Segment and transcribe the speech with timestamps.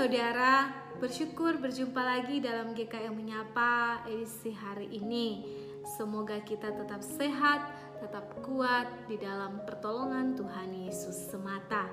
[0.00, 5.44] saudara, bersyukur berjumpa lagi dalam GKM Menyapa edisi hari ini.
[5.84, 7.68] Semoga kita tetap sehat,
[8.00, 11.84] tetap kuat di dalam pertolongan Tuhan Yesus semata.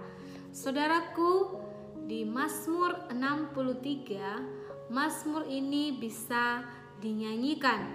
[0.56, 1.60] Saudaraku,
[2.08, 6.64] di Mazmur 63, Mazmur ini bisa
[7.04, 7.92] dinyanyikan.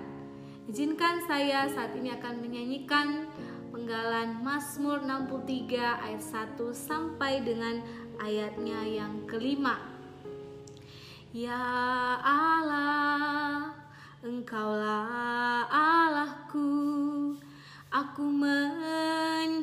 [0.68, 3.32] Izinkan saya saat ini akan menyanyikan
[3.72, 7.80] penggalan Mazmur 63 ayat 1 sampai dengan
[8.20, 9.91] ayatnya yang kelima.
[11.32, 11.64] Ya
[12.20, 13.72] Allah,
[14.20, 17.32] Engkaulah Allahku,
[17.88, 19.56] aku mencari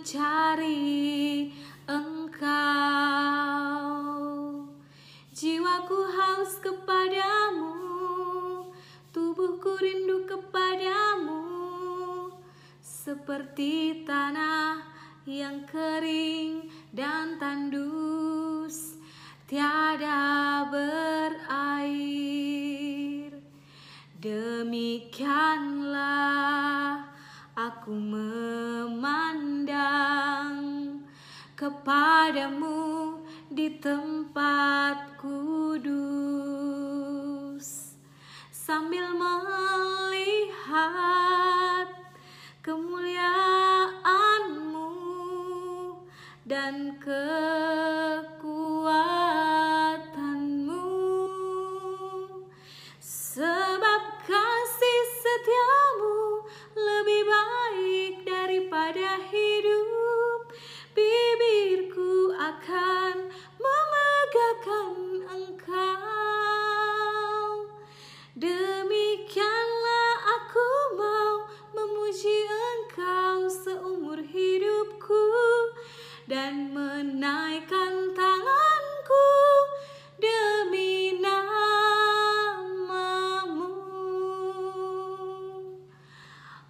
[1.85, 2.49] Engkau.
[5.29, 7.77] Jiwaku haus kepadamu,
[9.13, 11.45] tubuhku rindu kepadamu,
[12.81, 14.89] seperti tanah
[15.29, 16.65] yang kering
[16.97, 18.97] dan tandus
[19.45, 20.98] tiada berair.
[25.19, 27.03] Demikianlah
[27.51, 29.75] aku memandang
[31.59, 33.19] kepadamu
[33.51, 35.99] di tempat kudus.
[38.47, 40.79] Sambil melihat
[42.63, 44.87] kemuliaanmu
[46.47, 47.48] dan kekuatanmu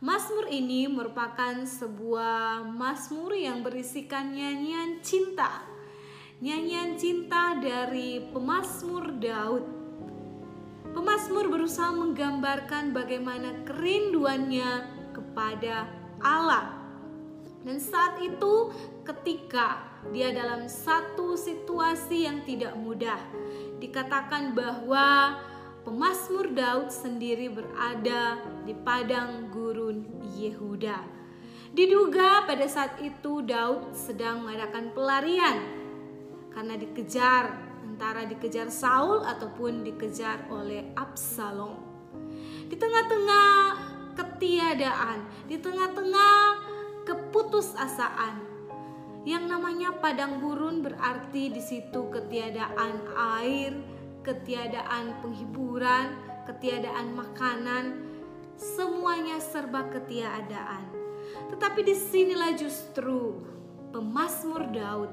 [0.09, 5.62] Mazmur ini merupakan sebuah mazmur yang berisikan nyanyian cinta.
[6.42, 9.69] Nyanyian cinta dari pemazmur Daud.
[10.98, 15.86] Pemazmur berusaha menggambarkan bagaimana kerinduannya kepada
[16.25, 16.74] Allah.
[17.62, 18.74] Dan saat itu
[19.06, 19.78] ketika
[20.09, 23.22] dia dalam satu situasi yang tidak mudah,
[23.78, 25.38] dikatakan bahwa
[25.90, 30.06] pemazmur Daud sendiri berada di padang gurun
[30.38, 31.02] Yehuda.
[31.74, 35.58] Diduga pada saat itu Daud sedang mengadakan pelarian
[36.54, 37.58] karena dikejar
[37.90, 41.82] antara dikejar Saul ataupun dikejar oleh Absalom.
[42.70, 43.58] Di tengah-tengah
[44.14, 46.38] ketiadaan, di tengah-tengah
[47.10, 48.46] keputusasaan.
[49.26, 53.10] Yang namanya padang gurun berarti di situ ketiadaan
[53.42, 53.74] air,
[54.24, 56.16] ketiadaan penghiburan,
[56.47, 57.85] ketiadaan makanan,
[58.59, 60.90] semuanya serba ketiadaan.
[61.53, 63.40] Tetapi di sinilah justru
[63.96, 65.12] pemazmur Daud.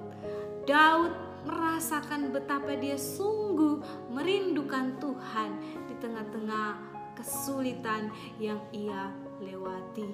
[0.66, 1.12] Daud
[1.46, 3.78] merasakan betapa dia sungguh
[4.10, 5.50] merindukan Tuhan
[5.86, 6.68] di tengah-tengah
[7.14, 8.10] kesulitan
[8.42, 10.10] yang ia lewati.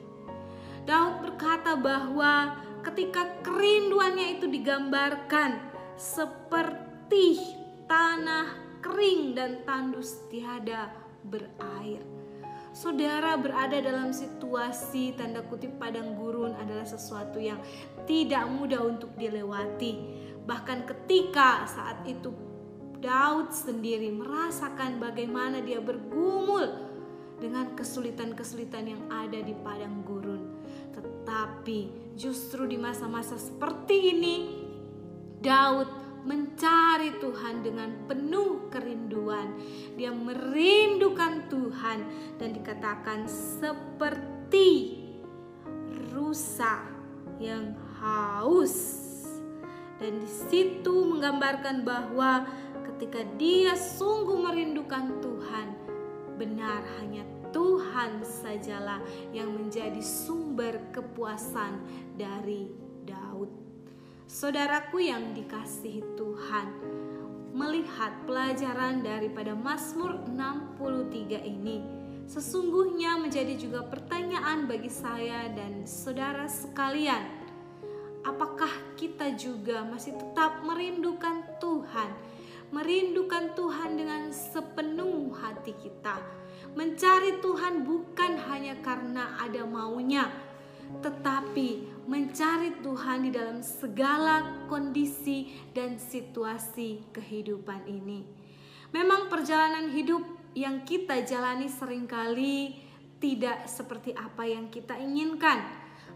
[0.84, 5.62] Daud berkata bahwa ketika kerinduannya itu digambarkan
[5.94, 7.38] seperti
[7.86, 10.91] tanah kering dan tandus tiada
[11.25, 12.03] berair.
[12.72, 17.60] Saudara berada dalam situasi tanda kutip padang gurun adalah sesuatu yang
[18.09, 19.92] tidak mudah untuk dilewati.
[20.42, 22.32] Bahkan ketika saat itu
[22.98, 26.65] Daud sendiri merasakan bagaimana dia bergumul
[27.42, 30.62] dengan kesulitan-kesulitan yang ada di padang gurun.
[30.94, 34.37] Tetapi justru di masa-masa seperti ini,
[35.42, 39.59] Daud mencari Tuhan dengan penuh kerinduan.
[39.99, 41.99] Dia merindukan Tuhan
[42.39, 45.03] dan dikatakan seperti
[46.15, 46.86] rusa
[47.42, 49.03] yang haus.
[49.98, 52.47] Dan di situ menggambarkan bahwa
[52.91, 55.66] ketika dia sungguh merindukan Tuhan,
[56.39, 57.22] benar hanya
[57.54, 58.98] Tuhan sajalah
[59.30, 61.84] yang menjadi sumber kepuasan
[62.19, 62.72] dari
[63.07, 63.72] Daud.
[64.33, 66.67] Saudaraku yang dikasihi Tuhan,
[67.53, 71.84] melihat pelajaran daripada Mazmur 63 ini,
[72.25, 77.29] sesungguhnya menjadi juga pertanyaan bagi saya dan saudara sekalian.
[78.25, 82.17] Apakah kita juga masih tetap merindukan Tuhan?
[82.73, 86.41] Merindukan Tuhan dengan sepenuh hati kita
[86.73, 90.25] Mencari Tuhan bukan hanya karena ada maunya,
[91.03, 98.27] tetapi mencari Tuhan di dalam segala kondisi dan situasi kehidupan ini.
[98.93, 100.21] Memang perjalanan hidup
[100.53, 102.77] yang kita jalani sering kali
[103.23, 105.65] tidak seperti apa yang kita inginkan.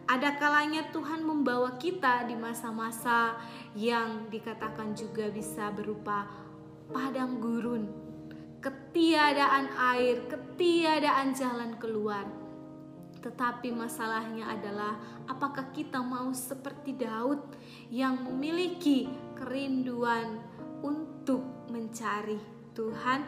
[0.06, 3.34] Ada kalanya Tuhan membawa kita di masa-masa
[3.74, 6.30] yang dikatakan juga bisa berupa
[6.94, 7.90] padang gurun,
[8.62, 12.45] ketiadaan air, ketiadaan jalan keluar.
[13.26, 14.94] Tetapi masalahnya adalah
[15.26, 17.42] apakah kita mau seperti Daud
[17.90, 20.38] yang memiliki kerinduan
[20.78, 21.42] untuk
[21.74, 22.38] mencari
[22.70, 23.26] Tuhan?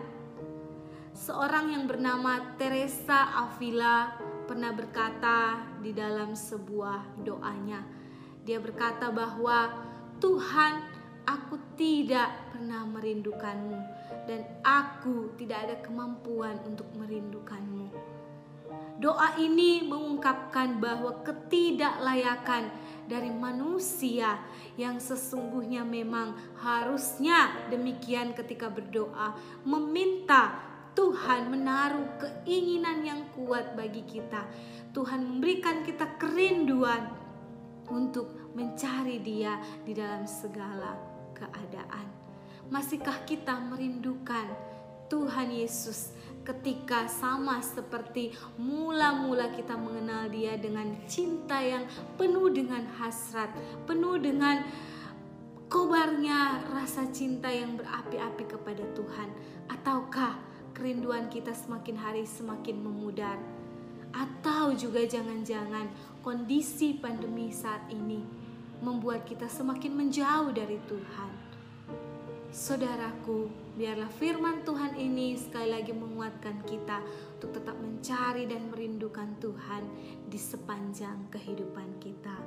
[1.19, 4.15] Seorang yang bernama Teresa Avila
[4.47, 7.83] pernah berkata di dalam sebuah doanya.
[8.47, 9.83] Dia berkata bahwa
[10.23, 10.79] Tuhan,
[11.27, 13.79] aku tidak pernah merindukanmu
[14.31, 18.18] dan aku tidak ada kemampuan untuk merindukanmu.
[18.99, 22.67] Doa ini mengungkapkan bahwa ketidaklayakan
[23.07, 24.43] dari manusia
[24.75, 30.59] yang sesungguhnya memang harusnya demikian ketika berdoa meminta
[30.99, 34.51] Tuhan menaruh keinginan yang kuat bagi kita.
[34.91, 37.15] Tuhan memberikan kita kerinduan
[37.87, 40.99] untuk mencari Dia di dalam segala
[41.39, 42.11] keadaan.
[42.67, 44.51] Masihkah kita merindukan
[45.09, 46.13] Tuhan Yesus
[46.45, 51.85] ketika sama seperti mula-mula kita mengenal Dia dengan cinta yang
[52.17, 53.53] penuh dengan hasrat,
[53.85, 54.65] penuh dengan
[55.69, 59.29] kobarnya rasa cinta yang berapi-api kepada Tuhan,
[59.69, 60.41] ataukah
[60.73, 63.37] kerinduan kita semakin hari semakin memudar,
[64.17, 65.93] atau juga jangan-jangan
[66.25, 68.25] kondisi pandemi saat ini
[68.81, 71.31] membuat kita semakin menjauh dari Tuhan.
[72.49, 77.05] Saudaraku, biarlah firman Tuhan ini sekali lagi menguatkan kita
[77.37, 79.85] untuk tetap mencari dan merindukan Tuhan
[80.25, 82.38] di sepanjang kehidupan kita.